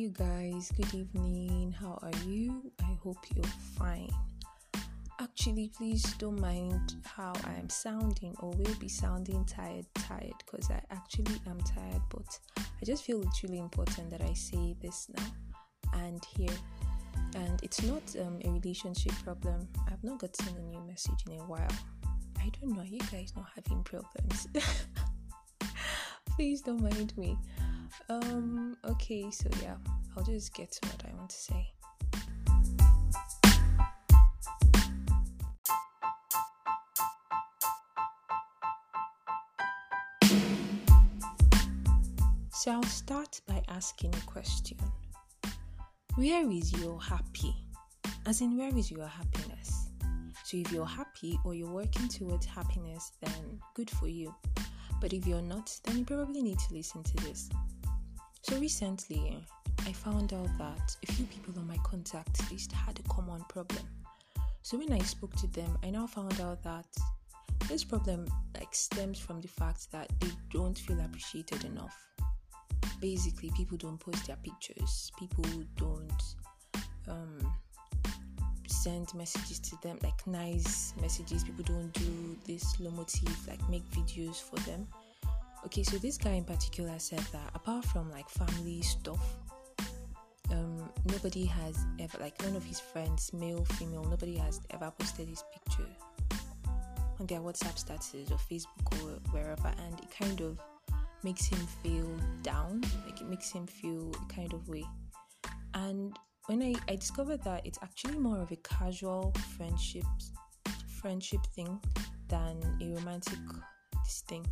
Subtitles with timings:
[0.00, 0.72] you guys.
[0.78, 1.74] Good evening.
[1.78, 2.72] How are you?
[2.80, 3.44] I hope you're
[3.76, 4.08] fine.
[5.20, 10.70] Actually, please don't mind how I am sounding or will be sounding tired, tired because
[10.70, 15.10] I actually am tired, but I just feel it's really important that I say this
[15.14, 15.26] now
[15.92, 16.56] and here.
[17.34, 19.68] And it's not um, a relationship problem.
[19.86, 21.76] I've not gotten a new message in a while.
[22.38, 22.84] I don't know.
[22.84, 24.48] You guys not having problems?
[26.36, 27.36] please don't mind me.
[28.08, 29.76] Um, okay, so yeah,
[30.16, 31.72] I'll just get to what I want to say.
[42.52, 44.76] So I'll start by asking a question.
[46.16, 47.54] Where is your happy?
[48.26, 49.88] As in, where is your happiness?
[50.44, 54.34] So if you're happy or you're working towards happiness, then good for you.
[55.00, 57.48] But if you're not, then you probably need to listen to this.
[58.42, 59.44] So recently,
[59.86, 63.86] I found out that a few people on my contact list had a common problem.
[64.62, 66.86] So when I spoke to them, I now found out that
[67.68, 68.26] this problem
[68.58, 71.96] like stems from the fact that they don't feel appreciated enough.
[73.00, 75.12] Basically, people don't post their pictures.
[75.18, 75.44] People
[75.76, 76.22] don't
[77.08, 77.52] um,
[78.66, 81.44] send messages to them like nice messages.
[81.44, 84.86] People don't do this low motif like make videos for them
[85.64, 89.20] okay so this guy in particular said that apart from like family stuff
[90.52, 95.28] um nobody has ever like none of his friends male female nobody has ever posted
[95.28, 95.88] his picture
[97.18, 100.58] on their whatsapp status or facebook or wherever and it kind of
[101.22, 102.08] makes him feel
[102.42, 104.84] down like it makes him feel a kind of way.
[105.74, 110.04] And when I, I discovered that it's actually more of a casual friendship
[111.00, 111.80] friendship thing
[112.28, 113.38] than a romantic
[114.28, 114.44] thing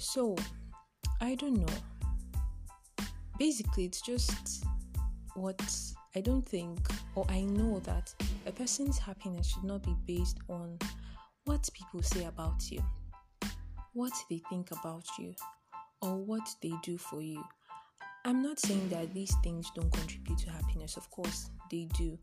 [0.00, 0.34] so,
[1.20, 1.74] I don't know.
[3.38, 4.64] Basically, it's just
[5.34, 5.62] what
[6.16, 6.78] I don't think,
[7.14, 8.14] or I know that
[8.46, 10.78] a person's happiness should not be based on
[11.44, 12.82] what people say about you,
[13.92, 15.34] what they think about you,
[16.00, 17.44] or what they do for you.
[18.24, 22.18] I'm not saying that these things don't contribute to happiness, of course, they do.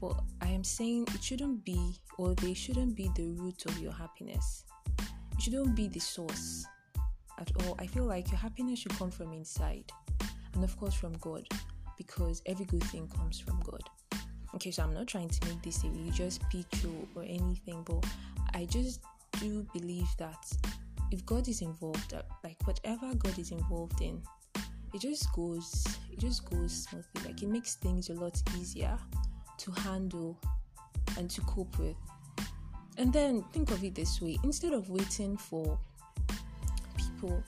[0.00, 3.92] But I am saying it shouldn't be, or they shouldn't be the root of your
[3.92, 4.64] happiness.
[4.98, 6.66] It shouldn't be the source
[7.38, 7.76] at all.
[7.78, 9.90] I feel like your happiness should come from inside
[10.54, 11.46] and, of course, from God
[11.96, 13.82] because every good thing comes from God.
[14.54, 18.04] Okay, so I'm not trying to make this a religious or, or anything, but
[18.54, 19.00] I just
[19.40, 20.52] do believe that
[21.10, 24.22] if God is involved, uh, like whatever God is involved in,
[24.94, 27.22] it just goes, it just goes smoothly.
[27.24, 28.98] Like it makes things a lot easier
[29.58, 30.38] to handle
[31.16, 31.96] and to cope with.
[32.98, 35.78] And then think of it this way: instead of waiting for
[37.22, 37.42] people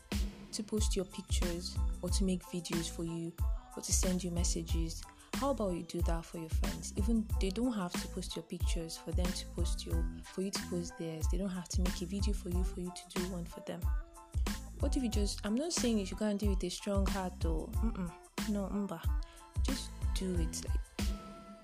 [0.53, 3.33] to post your pictures or to make videos for you
[3.77, 5.03] or to send you messages
[5.41, 6.95] how about you do that for your friends?
[6.97, 10.51] Even they don't have to post your pictures for them to post your for you
[10.53, 11.27] to post theirs.
[11.31, 13.59] They don't have to make a video for you for you to do one for
[13.67, 13.81] them.
[14.79, 16.71] What if you just i'm not saying you should go and do it with a
[16.71, 17.69] strong heart though.
[17.83, 18.11] Mm-mm.
[18.51, 19.01] no umba
[19.67, 21.09] just do it like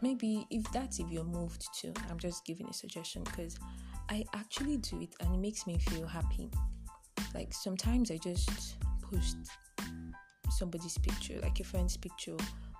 [0.02, 3.58] maybe if that's if you're moved to i'm just giving a suggestion because
[4.08, 6.50] i actually do it and it makes me feel happy
[7.34, 9.36] like sometimes I just post
[10.50, 12.36] somebody's picture, like a friend's picture,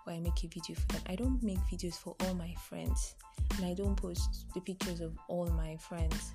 [0.06, 1.02] or I make a video for them.
[1.06, 3.14] I don't make videos for all my friends,
[3.56, 6.32] and I don't post the pictures of all my friends.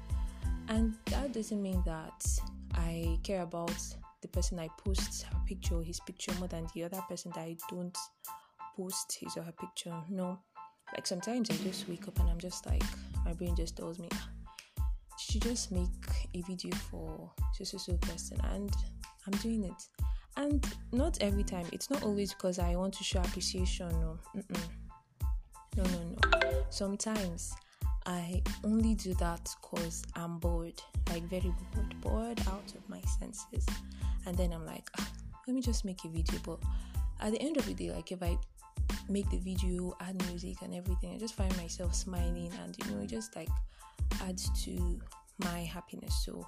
[0.68, 2.26] And that doesn't mean that
[2.74, 3.76] I care about
[4.22, 7.58] the person I post her picture his picture more than the other person that I
[7.70, 7.96] don't
[8.76, 9.94] post his or her picture.
[10.10, 10.40] No.
[10.94, 12.84] Like sometimes I just wake up and I'm just like,
[13.24, 14.30] my brain just tells me, ah,
[15.40, 15.88] just make
[16.34, 18.72] a video for so so so person and
[19.26, 19.88] I'm doing it.
[20.38, 21.66] And not every time.
[21.72, 23.90] It's not always because I want to show appreciation.
[24.02, 24.62] No, Mm-mm.
[25.78, 26.66] no, no, no.
[26.70, 27.54] Sometimes
[28.06, 33.66] I only do that because I'm bored, like very bored, bored out of my senses.
[34.26, 35.10] And then I'm like, ah,
[35.48, 36.40] let me just make a video.
[36.44, 36.60] But
[37.22, 38.38] at the end of the day, like if I
[39.10, 43.02] make the video, add music and everything, I just find myself smiling and you know,
[43.02, 43.50] it just like
[44.22, 45.00] adds to
[45.40, 46.24] my happiness.
[46.24, 46.48] So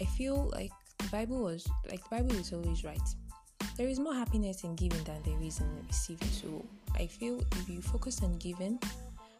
[0.00, 3.00] I feel like the Bible was like the Bible is always right.
[3.76, 6.28] There is more happiness in giving than there is in receiving.
[6.28, 6.64] So
[6.94, 8.78] I feel if you focus on giving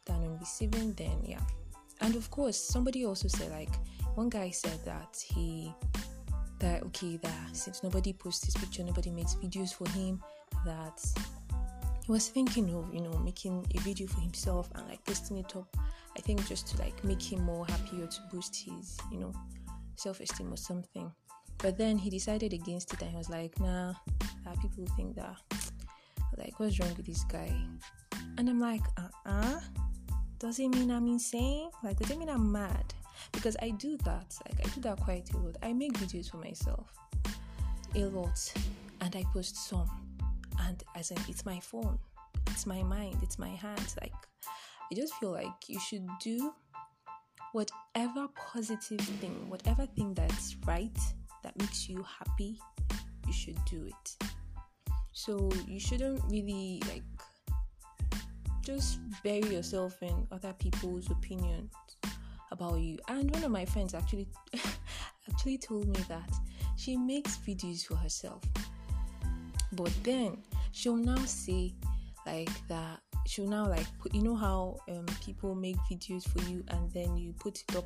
[0.06, 1.40] than on receiving, then yeah.
[2.00, 3.74] And of course, somebody also said like
[4.14, 5.72] one guy said that he
[6.58, 10.22] that okay that since nobody posts his picture, nobody makes videos for him,
[10.64, 11.00] that
[12.04, 15.54] he was thinking of you know making a video for himself and like posting it
[15.56, 15.76] up
[16.16, 19.32] i think just to like make him more happy or to boost his you know
[19.96, 21.10] self-esteem or something
[21.58, 23.92] but then he decided against it and he was like nah
[24.46, 25.36] uh, people think that
[26.36, 27.52] Like, what's wrong with this guy?
[28.38, 29.60] And I'm like, uh uh
[30.38, 31.70] Does it mean I'm insane?
[31.82, 32.94] Like, does it mean I'm mad?
[33.32, 34.34] Because I do that.
[34.46, 35.56] Like, I do that quite a lot.
[35.62, 36.90] I make videos for myself
[37.94, 38.52] a lot
[39.00, 39.88] and I post some.
[40.60, 41.98] And as in, it's my phone,
[42.48, 43.96] it's my mind, it's my hands.
[44.00, 44.14] Like,
[44.92, 46.52] I just feel like you should do
[47.52, 50.98] whatever positive thing, whatever thing that's right,
[51.42, 52.60] that makes you happy,
[53.26, 54.24] you should do it.
[55.12, 57.04] So you shouldn't really like
[58.62, 61.72] just bury yourself in other people's opinions
[62.50, 62.98] about you.
[63.08, 64.28] And one of my friends actually
[65.30, 66.30] actually told me that
[66.76, 68.42] she makes videos for herself.
[69.72, 70.42] But then
[70.72, 71.72] she'll now say
[72.26, 76.64] like that she'll now like put you know how um, people make videos for you
[76.68, 77.84] and then you put it up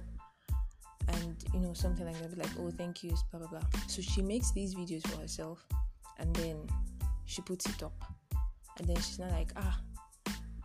[1.09, 3.81] and you know something like that be like oh thank you blah blah blah.
[3.87, 5.65] So she makes these videos for herself
[6.19, 6.57] and then
[7.27, 7.93] she puts it up.
[8.79, 9.79] And then she's not like ah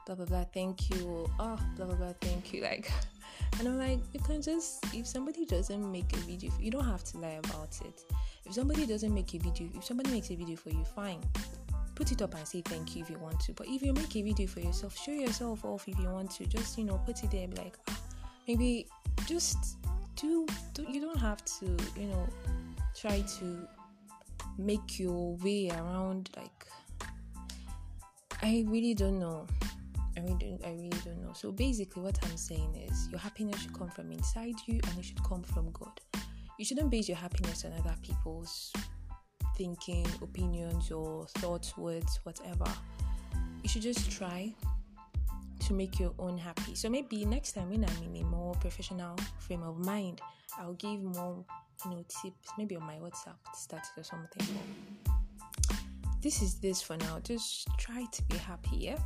[0.06, 2.92] blah blah blah thank you oh blah blah blah thank you like
[3.60, 7.04] and i'm like you can just if somebody doesn't make a video you don't have
[7.04, 8.04] to lie about it.
[8.46, 11.22] If somebody doesn't make a video if somebody makes a video for you fine
[12.02, 14.16] put it up and say thank you if you want to but if you make
[14.16, 17.24] a video for yourself show yourself off if you want to just you know put
[17.24, 18.00] it there like ah,
[18.48, 18.88] maybe
[19.28, 19.78] just
[20.16, 22.28] do, do you don't have to you know
[23.00, 23.68] try to
[24.58, 26.66] make your way around like
[28.42, 29.46] i really don't know
[30.18, 31.32] I really, don't, I really don't know.
[31.32, 35.06] So basically, what I'm saying is, your happiness should come from inside you, and it
[35.06, 36.02] should come from God.
[36.60, 38.74] You shouldn't base your happiness on other people's
[39.58, 42.66] thinking, opinions, or thoughts, words, whatever.
[43.64, 44.54] You should just try
[45.60, 46.76] to make your own happy.
[46.76, 50.22] So maybe next time when I'm in a more professional frame of mind,
[50.60, 51.46] I'll give more,
[51.86, 54.48] you know, tips, maybe on my WhatsApp status or something.
[56.22, 57.20] This is this for now.
[57.24, 59.00] Just try to be happy, yeah?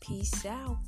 [0.00, 0.78] Peace out.